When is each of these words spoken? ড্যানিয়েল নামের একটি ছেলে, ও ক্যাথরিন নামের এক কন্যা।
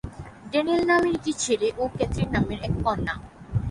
ড্যানিয়েল 0.51 0.83
নামের 0.85 1.13
একটি 1.15 1.31
ছেলে, 1.33 1.67
ও 1.77 1.83
ক্যাথরিন 1.97 2.29
নামের 2.31 2.59
এক 2.61 2.73
কন্যা। 2.83 3.13